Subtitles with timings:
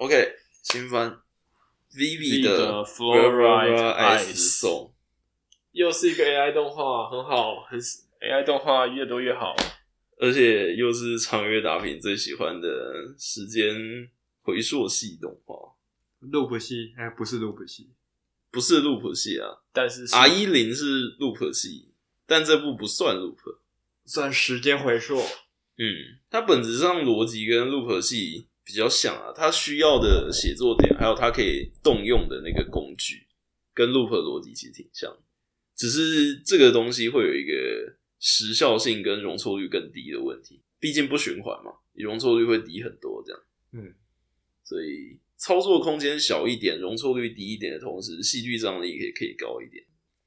[0.00, 1.20] OK，新番
[1.92, 4.92] Vivi 的 Flora Ice Song，
[5.72, 9.54] 又是一个 AI 动画，很好，很 AI 动画越多越好，
[10.18, 13.76] 而且又是长月打平最喜欢的时间
[14.40, 15.54] 回溯系动画
[16.22, 17.90] ，Loop 系，哎，不是 Loop 系，
[18.50, 21.92] 不是 Loop 系啊，但是 R 一零是 Loop 系，
[22.24, 23.36] 但这部不算 Loop，
[24.06, 25.20] 算时间回溯，
[25.76, 28.46] 嗯，它本质上逻辑跟 Loop 系。
[28.70, 33.26] 比较像啊，他需要的写作点，还有他可以动用的那个工具，
[33.74, 35.12] 跟 loop 逻辑其实挺像，
[35.76, 37.52] 只是这个东西会有一个
[38.20, 43.42] 时效性跟容错率更低的问题，毕竟不循环嘛，容错率会低很多，这样，
[43.72, 43.92] 嗯，
[44.62, 49.84] 所以操作空间小一点，容错率低一点的同时，戏剧张力也可以高一点。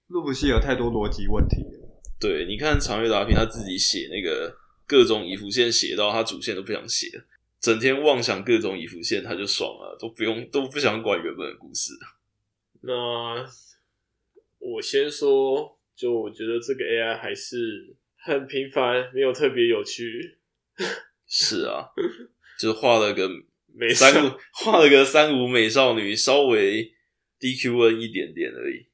[0.09, 4.53] loop 系有太多逻辑问题了，对，你看长月达平他自己写那个
[4.85, 7.23] 各种以浮线，写到他主线都不想写了。
[7.63, 11.93] 整天妄想各种已浮线，他就爽了，都不用都不想管原本的故事。
[12.83, 12.91] 那
[14.59, 20.39] 我先说，就我觉得这个 AI 还是很平凡，没有特别有趣。
[21.25, 21.87] 是啊，
[22.59, 23.29] 就画了个
[23.73, 26.91] 美三五，画了个三五美少女，稍微
[27.39, 28.87] DQN 一点点而已。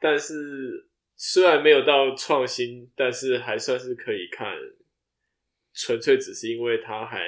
[0.00, 4.56] 但是虽然没有到创新，但是还算是可以看。
[5.74, 7.20] 纯粹只是因为它还。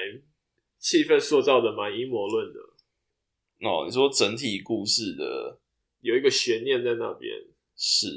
[0.87, 2.59] 气氛塑造的蛮阴谋论的
[3.67, 5.59] 哦，你说整体故事的
[5.99, 7.29] 有一个悬念在那边，
[7.75, 8.07] 是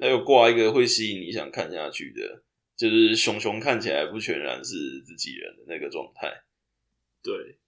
[0.00, 2.44] 还有挂一个会吸引你想看下去的，
[2.76, 6.44] 就是熊熊看起来不全然是自己人的那个状态。
[7.20, 7.58] 对，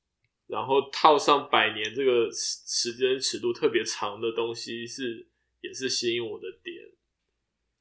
[0.46, 5.28] 然后套上百年这个时间尺度特别长的东西是，是
[5.62, 6.76] 也是吸引我的点。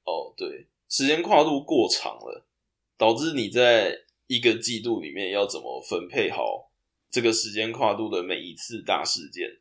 [0.05, 2.47] 哦，对，时间跨度过长了，
[2.97, 4.05] 导致你在。
[4.33, 6.71] 一个季度里面要怎么分配好
[7.11, 9.59] 这个时间跨度的每一次大事件，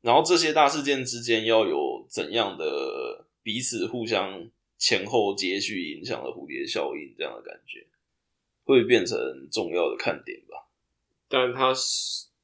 [0.00, 7.86] 然后这些大事件之间要有怎样的彼此互相前后接续影响的蝴蝶效应，这样的感觉
[8.64, 9.16] 会变成
[9.52, 10.68] 重要的看点吧。
[11.28, 11.72] 但他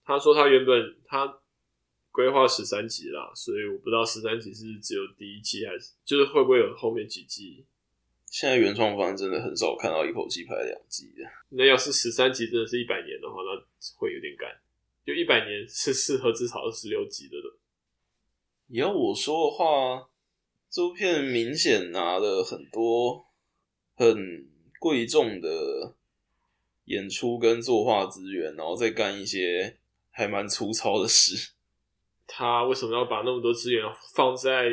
[0.04, 1.40] 他说他原本他
[2.12, 7.64] 规划十三集啦，所以我不知道十三集是只有第一季还是就是会不会有后面几季。
[8.30, 11.28] 现在原创方真的很少看到一口气拍两季的。
[11.48, 13.60] 那要是十三集真的是一百年的话，那
[13.98, 14.48] 会有点赶。
[15.04, 17.58] 就一百年是适合至少二十六集的了。
[18.68, 20.08] 你要我说的话，
[20.70, 23.26] 这部片明显拿了很多
[23.96, 24.48] 很
[24.78, 25.96] 贵重的
[26.84, 29.78] 演出跟作画资源，然后再干一些
[30.10, 31.54] 还蛮粗糙的事。
[32.28, 34.70] 他为什么要把那么多资源放在？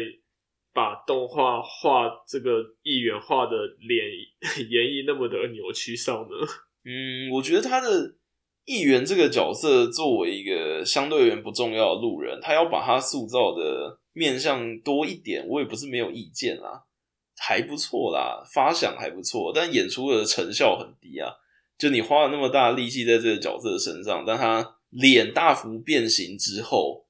[0.77, 4.05] 把动画画这个议员画的脸
[4.69, 6.35] 演绎那么的扭曲上呢？
[6.85, 8.13] 嗯，我觉得他的
[8.65, 16.83] 议员这个角色作为一个相对而言不重要的路人，他要把他塑造的面向多一点，我也不是没有意见啦，
[17.39, 21.31] 还不错啦，发想还不错，但演出的成效很低啊。
[21.79, 27.06] 就你花了那么大力气在这个角色身上，但他脸大幅变形之后。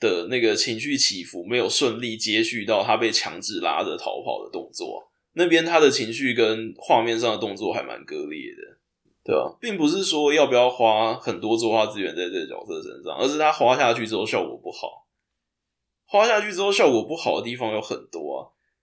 [0.00, 8.78] 的那个情绪起伏没有顺利接续到他被强制拉着逃跑的动作，那边他的情绪跟画面上的动作还蛮割裂的，
[9.22, 9.56] 对吧？
[9.60, 15.06] 并不是说要不要花很多作画资源在这个角色身上，而是他花下去之后效果不好。
[16.06, 18.40] 花下去之后效果不好的地方有很多啊，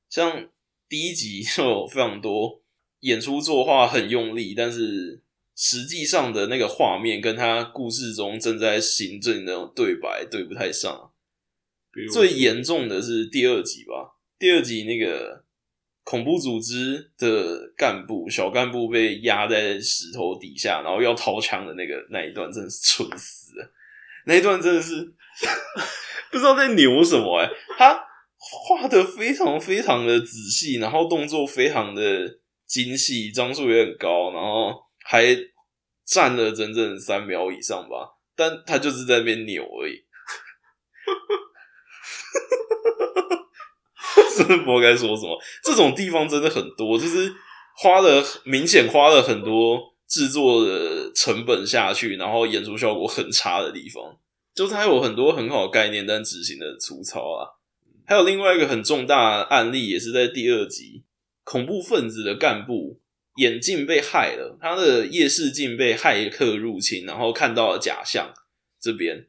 [0.09, 0.47] 像
[0.87, 2.61] 第一集就有非常多
[2.99, 5.23] 演出作画很用力，但是。
[5.59, 11.11] 实际上的那个画面跟他故事中正在行政的那种对白对不太上。
[12.13, 15.43] 最严重的是第二集吧，第二集那个
[16.03, 23.73] 恐怖组织的干部小干部被压在石头底下，然后要掏枪的那个那一段真的是蠢死了，
[24.27, 24.93] 那一段真的是
[26.31, 27.99] 不知道在牛什么哎、欸、他
[28.37, 32.37] 画的非常非常的仔细，然后动作非常的
[32.67, 34.86] 精细，张数也很高，然后。
[35.09, 35.23] 还
[36.05, 40.03] 站了整整三秒以上吧，但他就是在那边扭而已。
[44.37, 45.39] 真的不知道该说什么。
[45.63, 47.33] 这种地方真的很多，就是
[47.75, 54.19] 花了明显花了很多制作的成本下去，然后演出效果很差的地方。
[54.53, 57.47] 就是它有很多很好的概念，但执行的粗糙啊。
[58.05, 61.05] 还有另外一个很重大案例，也是在第二集，
[61.43, 62.99] 恐怖分子的干部。
[63.37, 68.33] 眼镜被害了，他的夜视镜被骇客入侵，然后看到了假象。
[68.79, 69.27] 这边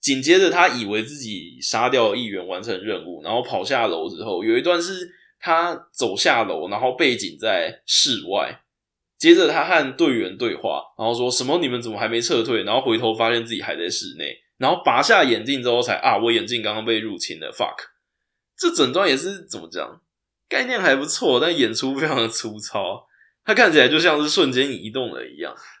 [0.00, 8.60] 紧接着，他以为自己杀掉议员，完成任务，然后跑下楼之后，有一段是他走下楼，然后背景在室外，
[9.18, 12.62] 接着他和队员对话，然后说什么你们怎么还没撤退？
[12.62, 17.76] 然后回头发现自己还在室内，然后拔下眼镜之后才啊，我眼镜刚刚被入侵了，fuck！
[18.56, 20.00] 这整段也是怎么讲？
[20.48, 23.07] 概念还不错，但演出非常的粗糙。
[23.48, 25.56] 他看起来就像是瞬间移动了一样。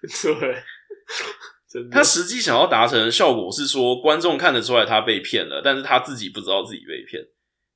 [1.70, 7.22] 对，他实际想要达成的效果是说，观众看得出来他被骗了，但是他自己不知道自己被骗。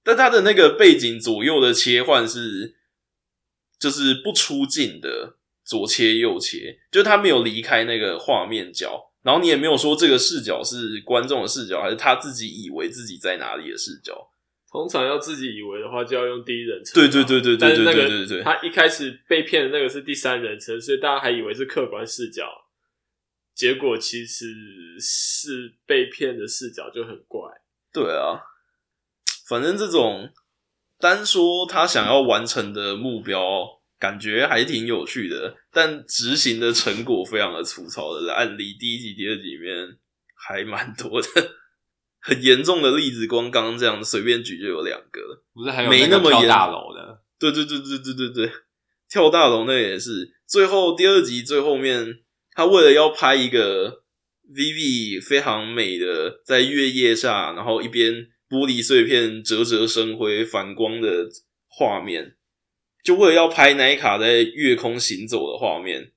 [0.03, 2.77] 但他的那个背景左右的切换是，
[3.79, 14.32] 就是不出镜的左切右切，就他没有离开那个画面角，然后你也没有说这个视角是观众的视角，还是他自己以为自己在哪里的视角。
[14.73, 16.95] 通常要自己以为的话，就要用第一人称。
[16.95, 18.43] 对对对对对对对对。
[18.43, 22.49] 他一开始被骗的那个是第三人称，所以大家还以为是客观视角，
[23.55, 24.47] 结果其实
[24.99, 27.43] 是被骗的视角就很怪。
[27.93, 28.41] 对啊，
[29.47, 30.33] 反正这种
[30.99, 39.99] 单说他想要完成的目标，感觉还挺有趣的，但执行的成果非常的粗糙的案例，第一集、第二集里面
[40.35, 41.29] 还蛮多的。
[42.25, 47.21] 很严重的例子，光刚刚这样随便举就有两个，不是还有没那么跳大楼的？
[47.37, 48.53] 对对对对对对对，
[49.11, 50.33] 跳大楼那也是。
[50.47, 52.21] 最后第二集最后面，
[52.53, 54.05] 他为了要拍一个
[54.49, 61.29] Vivi 非常美的在月夜下，然后一边玻璃碎片折折生辉反光的
[61.67, 62.37] 画面，
[63.03, 66.13] 就为了要拍奈卡在月空行走的画面。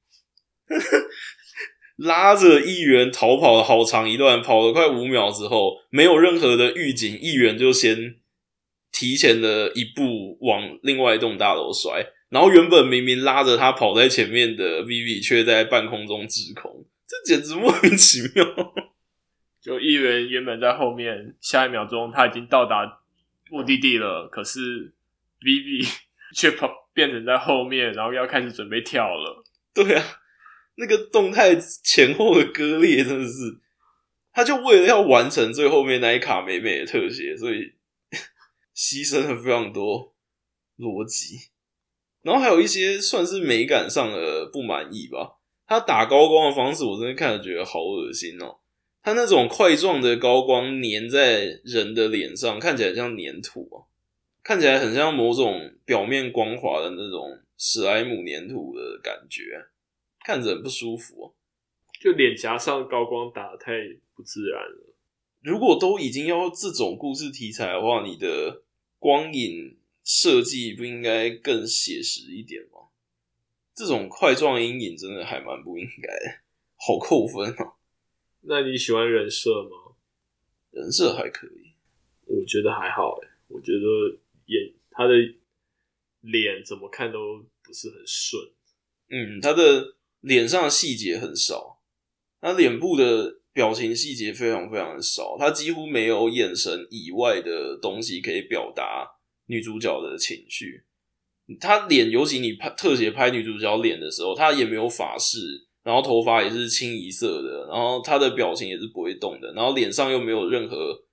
[1.95, 8.15] 拉着议员逃跑了好长一段，跑了快五秒之后，没有任何的预警，议员就先
[8.91, 18.73] 提前了一步往另外一栋大楼摔，然后原本明明拉着他跑在前面的 Vivi 却在半空中滞空，这简直莫名其妙。
[19.61, 22.99] 就议员原本在后面，下一秒钟他已经到达
[23.49, 24.93] 目的地了，可是
[25.39, 25.89] Vivi
[26.35, 29.45] 却跑变成在后面，然后要开始准备跳了。
[29.73, 30.03] 对啊。
[30.75, 33.59] 那个动态前后的割裂真的是，
[34.33, 37.73] 他就为了要完成最后面那一卡美美的特写，所以
[38.75, 40.13] 牺牲了非常多
[40.77, 41.49] 逻辑，
[42.21, 45.37] 然后还有一些算是美感上的不满意吧。
[45.67, 48.57] 他打高光的方式，我真的看着觉得好恶心哦。
[49.01, 53.87] 他那种块状的高光粘在人的脸上，看起来像粘土啊，
[54.43, 59.65] 看起来很像某种表面光滑的那种史莱姆粘土的感觉。
[60.25, 61.35] 看着很不舒服喔，
[62.01, 63.73] 就脸颊上高光打得太
[64.15, 64.95] 不自然了。
[65.43, 68.63] 如果都已经要这种故事题材的话，你的
[68.97, 72.89] 光影设计不应该更写实一点吗？
[73.75, 76.39] 这种块状阴影真的还蛮不应该的，
[76.75, 77.75] 好扣分啊。
[78.41, 79.93] 那你喜欢人设吗？
[80.71, 81.75] 人设还可以，
[82.25, 83.29] 我觉得还好欸。
[83.47, 84.17] 我觉得
[84.47, 85.13] 演他的
[86.21, 88.41] 脸怎么看都不是很顺。
[89.09, 89.93] 嗯，他的。
[90.25, 91.79] 脸上的细节很少，
[92.41, 99.07] 他脸部的表情细节非常非常的少，他几乎没有眼神以外的东西可以表达
[99.45, 100.83] 女主角的情绪。
[101.59, 111.03] 他脸，尤其你拍特写拍女主角脸的时候，他也没有发饰，然后头发也是清一色的，然后他的表情也是不会动的，然后脸上又没有任何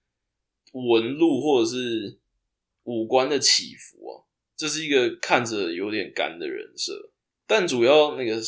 [0.73, 2.19] 纹路或者是
[2.85, 4.25] 五官的起伏啊，
[4.57, 7.13] 这是一个看着有点干的人设，
[7.47, 8.41] 但主要那个。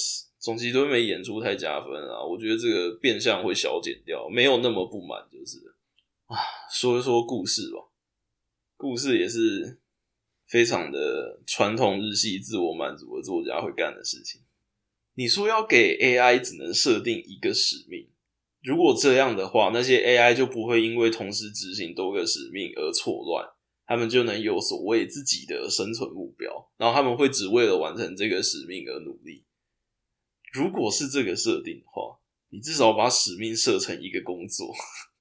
[0.45, 5.57] 总集都没演出太加分啊，我觉得这个变相会小减掉，没有那么不满就是
[6.27, 6.37] 啊。
[6.71, 7.79] 说一说故事吧，
[8.77, 9.81] 故事也是
[10.47, 14.43] 非常的传统日系自我满足的作家会干的事情。
[15.15, 18.11] 你说要给 AI 只能设定一个使命，
[18.63, 23.49] 如果这样的话，那些 AI 就不会因为同时执行多个使命而错乱，
[23.87, 29.43] 他们就能有所谓自己的生存目标，然后他们会只为了完成这个使命而努力。
[30.55, 32.17] 如果是这个设定的话，
[32.51, 34.73] 你至少把使命设成一个工作。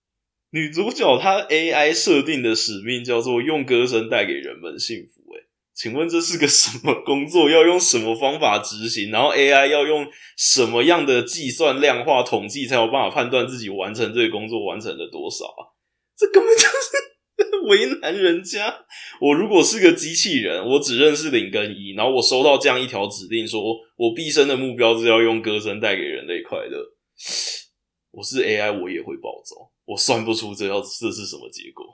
[0.54, 5.34] 女主角她 AI 设定的使命叫做用歌声带给人们幸福。
[5.34, 7.50] 诶，请问这是个什么工作？
[7.50, 9.10] 要用什么方法执行？
[9.10, 10.06] 然后 AI 要用
[10.38, 15.74] 什么样的计算、量化、统计才有办法判断自己完成这个工作完成了多少啊？
[16.16, 17.13] 这根本就是。
[17.68, 18.86] 为难人家。
[19.20, 23.62] 我如果是个机器人，我只认识零跟一，然后我收到这样一条指令，说
[23.96, 26.94] 我毕生的目标是要用歌声带给人类快乐。
[28.12, 29.72] 我是 AI，我也会暴走。
[29.86, 31.86] 我算不出这要这是什么结果，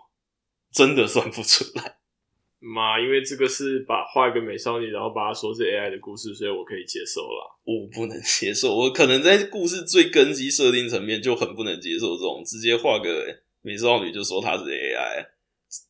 [0.73, 1.95] 真的算不出来。
[2.59, 7.47] 妈，因为这个是把画一个美少女，然后把它说是 AI 的故事，所以我可以接受啦。
[7.63, 13.25] 我不能接受，我可能在故事最根基设定层面就很不能接受这种直接画个
[13.69, 15.27] 美少女就说她是 AI。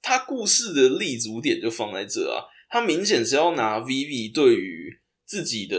[0.02, 5.78] 他故事的立足点就放在这啊，他明显是要拿 Vivi 对于自己的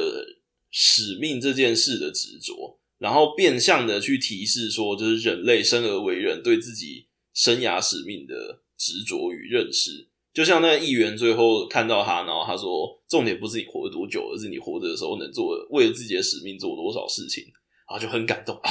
[0.71, 10.09] 使命这件事的执着，然后变相的去提示说，就是人类生而为人对自己生涯使命的执着与认识。
[10.33, 17.45] 就像那个议员最后看到他，然后他说：“重点不是你活了多久，而是你活着的时候能做为了自己的使命做多少事情。”
[17.91, 18.71] 然后就很感动啊，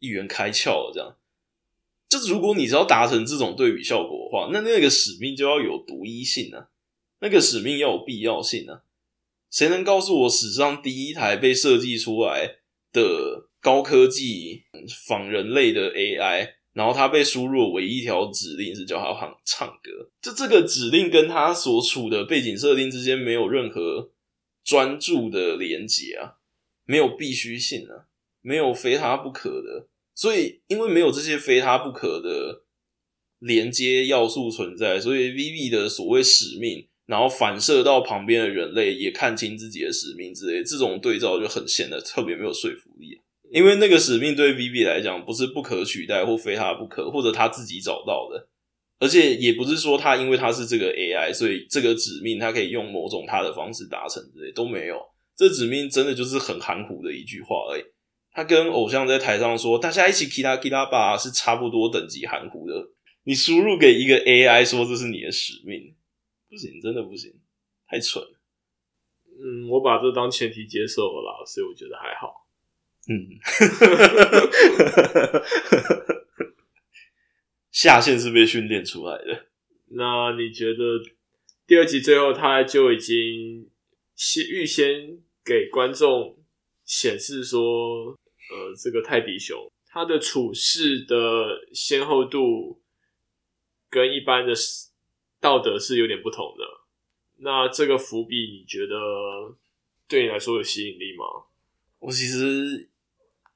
[0.00, 0.92] 议员开窍了。
[0.92, 1.16] 这样，
[2.10, 6.68] 就是如果你是要达成这种对比效果的话，那那个使命就要有独一性啊，
[7.20, 8.82] 那个使命要有必要性啊。
[9.50, 12.56] 谁能告诉我史上第一台被设计出来
[12.92, 14.64] 的高科技
[15.06, 16.54] 仿人类的 AI？
[16.72, 24.12] 然后它被输入的唯一一条指令是叫它唱唱歌，就这个指令跟它所处的背景设定之间没有任何
[24.62, 26.34] 专注的连结啊，
[26.84, 28.06] 没有必须性啊，
[28.40, 29.88] 没有非它不可的。
[30.20, 32.64] 所以因为没有这些非他不可的
[33.38, 43.18] 连接要素存在，所以 VV 的所谓使命，然后反射到旁边的人类也看清自己的使命之类，这种对照就很显得特别没有说服力。
[43.50, 48.46] 因为那个使命对 Vivi 来讲不是不可取代或非他不可，或者他自己找到的，
[48.98, 55.00] 而且也不是说他因为他是这个 AI，所以这个指命他可以用某种他的方式达成之类都没有。
[55.34, 57.82] 这指命真的就是很含糊的一句话而已。
[58.32, 62.90] 他跟偶像在台上说“大家一起 Kira Kira 吧”是差不多等级含糊的。
[63.24, 65.94] 你输入给一个 AI 说这是你的使命，
[66.48, 67.32] 不行，真的不行，
[67.86, 68.22] 太蠢。
[69.42, 72.46] 嗯，我把这当前提接受了啦，所以我觉得还好。
[73.08, 73.38] 嗯，
[77.70, 79.46] 下线是被训练出来的。
[79.88, 81.00] 那你觉得
[81.66, 83.68] 第二集最后他就已经
[84.14, 86.38] 先预先给观众
[86.84, 88.18] 显示说，
[88.50, 91.16] 呃，这个泰迪熊他的处事的
[91.72, 92.80] 先后度
[93.88, 94.52] 跟一般的
[95.40, 96.64] 道德是有点不同的。
[97.38, 98.94] 那这个伏笔，你觉得
[100.06, 101.24] 对你来说有吸引力吗？
[101.98, 102.88] 我其实。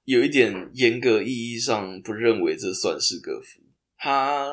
[0.07, 3.63] 有一点严格意义上不认为这算是个伏，
[3.97, 4.53] 他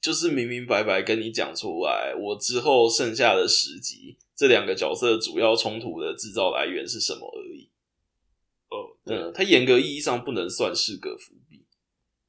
[0.00, 7.20] 就是明明白白跟你讲出来，我之后剩下的十集这两个角色主要冲突的制造来源是什么。
[9.06, 11.64] 嗯，他严格意义上不能算是个伏笔，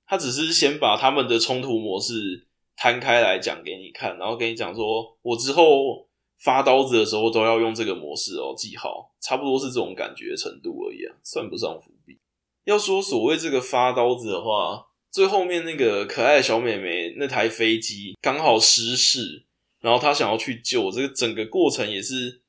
[0.05, 6.07] 他只是先把他们的冲突模式摊开来讲给你看，然后跟你讲说，我之后。
[6.39, 12.19] 发刀子的时候都要用这个模式哦，记好，差不多是这种感觉程度而已啊，算不上伏笔。
[12.63, 19.48] 要说所谓这个发刀子的话，最后面那个可爱的小美眉那台飞机刚好失事，
[19.81, 22.43] 然后她想要去救，这个整个过程也是，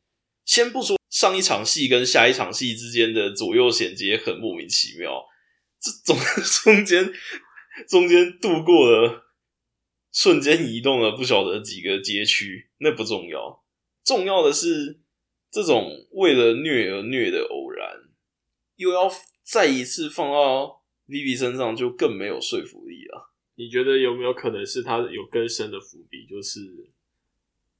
[0.44, 5.26] 先不说上一场戏跟下一场戏之间的左右衔接很莫名其妙，
[5.80, 6.16] 这种
[6.62, 7.12] 中间
[7.88, 9.24] 中间度过了
[10.12, 13.64] 瞬间移动了不晓得几个街区，那不重要。
[14.04, 15.00] 重要的是，
[15.50, 17.96] 这种为了虐而虐的偶然，
[18.76, 19.10] 又要
[19.42, 23.34] 再一次放到 Viv 身上，就更没有说服力了。
[23.56, 26.28] 你觉得有没有可能是他有更深的伏笔？
[26.28, 26.60] 就是，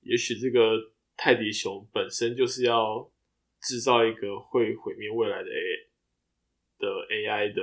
[0.00, 3.09] 也许这个泰迪熊本身就是要
[3.61, 5.88] 制造一个会毁灭未来的 A
[6.79, 7.62] 的 AI 的。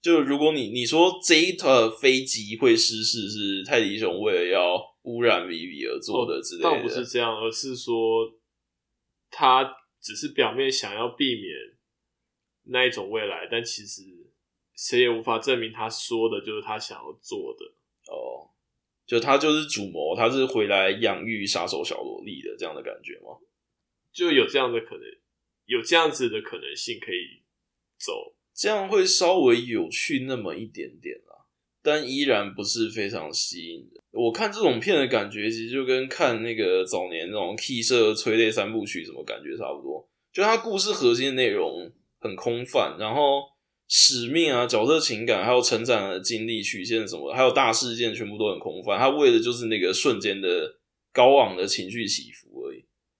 [0.00, 1.68] 就如果你你说这一台
[2.00, 4.94] 飞机会失事，是泰迪熊为了要。
[5.04, 8.34] 污染 Vivi 而做的之类的，倒不是这样，而是说
[9.30, 11.76] 他只是表面想要避免
[12.68, 14.00] 那一种未来，但其实
[14.74, 17.66] 谁也无法证明他说的就是他想要做的。
[18.10, 18.48] 哦，
[19.04, 23.36] 就他就是主谋，他是回来养育杀手小萝莉的这样的感觉吗？
[24.10, 25.04] 就有这样的可能，
[25.66, 27.42] 有这样子的可能性可以
[27.98, 31.46] 走，这样会稍微有趣那么一点点啦，
[31.82, 34.02] 但依然不是非常吸引人。
[34.12, 40.08] 我看这种片的感觉，其实就跟看那个早年那种 K 社催泪三部曲什么感觉差不多。
[40.32, 41.90] 就它故事核心的内容
[42.20, 43.42] 很空泛，然后
[43.88, 48.98] 使命啊、角色情感，还有成长的经历曲线什么，还有大事件，全部都很空泛。
[48.98, 50.78] 它为的就是那个瞬间的
[51.12, 52.43] 高昂的情绪起伏。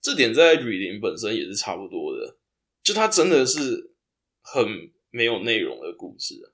[0.05, 2.37] 这点在雨林本身也是差不多的。
[2.85, 3.95] 就它真的是
[4.43, 6.53] 很没有内容的故事，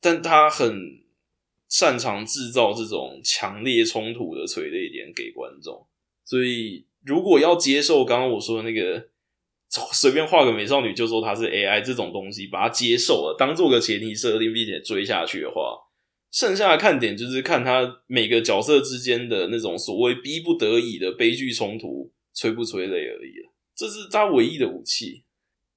[0.00, 1.06] 但它很。
[1.70, 5.86] 擅长制造这种强烈冲突的催泪点给观众，
[6.24, 9.10] 所以如果要接受刚刚我说的那个
[9.92, 15.78] 随便画个美少女就说她是 AI 这种东西，把它接受了，当做个前提设定，并且追下去的话，
[16.32, 23.50] 剩下的看点就是看他每个角色之间的那种所谓逼不得已的悲剧冲突，催不催泪而已了。
[23.74, 25.24] 这是他唯一的武器。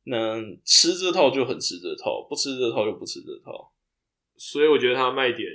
[0.04, 3.74] 那吃这套就很吃这套，不吃这套就不吃这套。
[4.38, 5.50] 所以我觉得他卖点。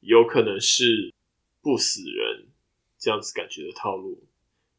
[0.00, 1.14] 有可能是
[1.62, 2.48] 不死人
[2.98, 4.26] 这样子感觉的套路，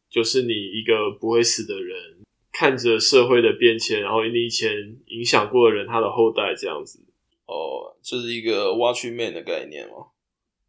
[0.08, 7.00] 就是你一个不会死的人，看着社会的变迁，然后你以前影响过的人，他的后代这样子。
[7.48, 10.12] 哦，这、就是一个 Watchman 的概念吗？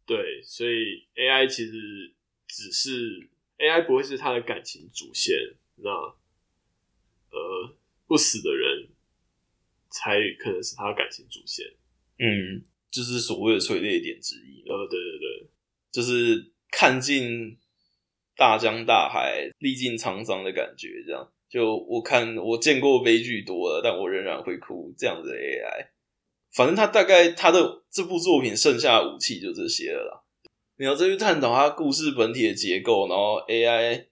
[0.07, 2.15] 对，所以 AI 其实
[2.47, 5.35] 只是 AI，不会是他的感情主线。
[5.77, 7.75] 那呃，
[8.07, 8.89] 不死的人
[9.89, 11.65] 才可能是他的感情主线。
[12.19, 14.63] 嗯，就是所谓的催泪点之一。
[14.67, 15.49] 呃，对对对，
[15.91, 17.57] 就是看尽
[18.35, 21.31] 大江大海，历尽沧桑的感觉，这样。
[21.49, 24.93] 就我看，我见过悲剧多了，但我仍然会哭。
[24.97, 25.87] 这样子的 AI，
[26.51, 30.23] 反正他大概他的这部作品剩下的武器就这些了啦。
[30.77, 34.05] 你要再去探讨它故事本体的结构，然后 AI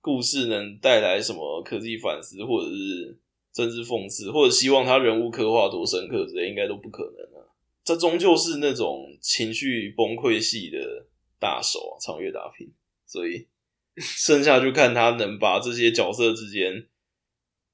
[0.00, 3.18] 故事能带来什么科技反思，或者是
[3.52, 7.46] 政治讽刺，或者希望它人物刻画多深刻之类，应该都不可能啊。
[7.84, 11.06] 这终究是那种情绪崩溃系的
[11.38, 12.72] 大手啊，长月打拼，
[13.06, 13.46] 所以。
[13.98, 16.86] 剩下就看他能把这些角色之间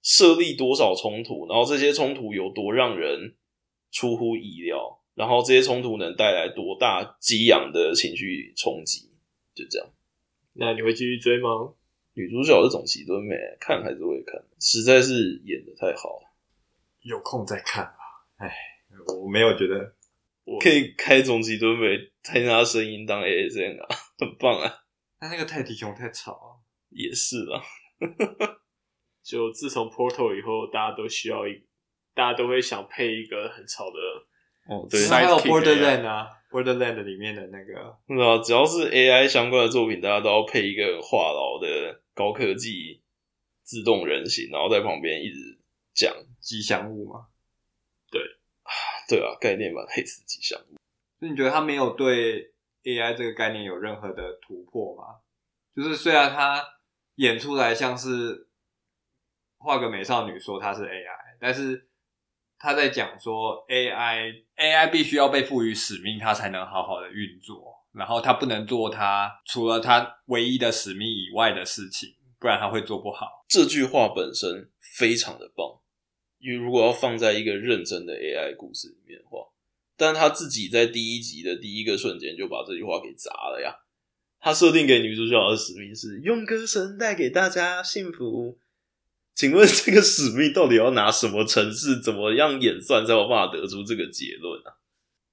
[0.02, 3.34] 设立多少冲突，然后这些冲突有多让人
[3.90, 9.10] 出乎意料，然后这些冲突能带来多大激昂的情绪冲击，
[9.54, 9.88] 就这样。
[10.54, 11.74] 那你会继续追吗？
[12.14, 16.34] 女主角是总崎敦美，看还是会看，实在是演的太好了。
[17.00, 17.98] 有空再看吧。
[18.36, 18.54] 哎，
[19.18, 19.94] 我没有觉得
[20.44, 24.84] 我可以开总崎敦美，听她声音当 ASMR 啊， 很棒啊。
[25.18, 26.48] 他那个泰迪熊太吵啊，
[26.90, 27.62] 也是啊。
[29.22, 31.64] 就自从 Portal 以后，大家都需要一，
[32.12, 33.96] 大家都会想配一个很吵的。
[34.66, 43.02] 哦，对，还有 Borderland 啊，Borderland 里面的那个，是啊，只要是 AI 相关的作品，大家都要配一个话痨的高科技
[43.62, 45.58] 自动人形，然后在旁边一直
[45.92, 47.26] 讲吉祥物嘛。
[48.10, 48.20] 对，
[49.08, 50.76] 对啊，概念版类似吉祥物。
[51.18, 52.52] 那你觉得他没有对
[52.84, 55.20] ？AI 这个概念有任何的突破吗？
[55.74, 56.62] 就是虽然他
[57.14, 58.48] 演出来像是
[59.58, 61.88] 画个美少女说他是 AI，但是
[62.62, 73.44] 他在讲说 AI AI 必须要被赋予使命，它才能好好的运作，然后它不能做它除了它唯一的使命以外的事情，不然它会做不好。
[73.48, 75.80] 这句话本身非常的棒，
[76.38, 79.40] 因为如果要放在一个认真的 AI 故事里面的话。
[79.94, 83.72] 但他自己在第一集的第一个瞬间就把这句话给砸了呀！
[84.40, 88.58] 他设定给女主角的使命是用歌声带给大家幸福。
[89.34, 94.76] 请问这个使命到底要拿什么程式，怎么样演算才有办法得出这个结论啊？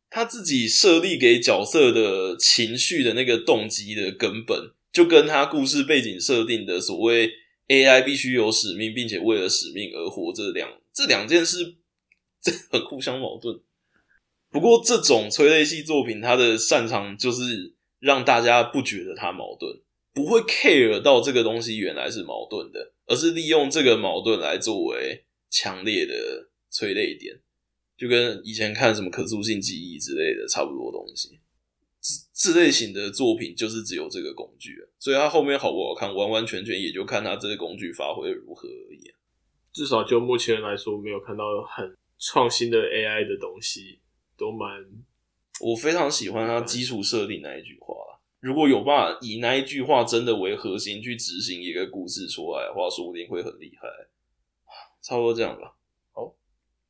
[0.10, 7.32] 他自己设立给角色的情绪的那个动机的根本，就跟他故事背景设定的所谓
[7.68, 11.76] AI 必须有使命，并且为了使命而活，这两这两件事，
[12.42, 13.60] 这很互相矛盾。
[14.50, 19.80] 不过，这种催泪系作品，它的擅长就是让大家不觉得它矛盾，
[20.20, 27.40] 不会 care 到这个东西原来是矛盾的，而是利用这个矛盾来作为强烈的催泪点，
[27.98, 31.40] 就跟以前看什么可塑性记忆之类的差不多东西。
[32.02, 39.14] 这这类型的作品就是只有这个工具，所以它后面好不好看，完完全全也就看它这个工具发挥如何而已。
[39.72, 44.00] 至少就目前来说，没有看到很创新的 AI 的东西。
[44.38, 44.70] 都蛮，
[45.60, 47.94] 我非常喜欢它基础设定那一句话。
[48.40, 53.90] 如果有办法以那一句话真的为核心去执行一个故事出来的话，说不定会很厉害。
[55.02, 55.79] 差不多这样吧。